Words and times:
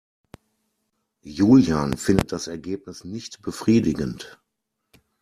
Julian 1.23 1.95
findet 1.95 2.31
das 2.31 2.47
Ergebnis 2.47 3.03
nicht 3.03 3.43
befriedigend. 3.43 4.41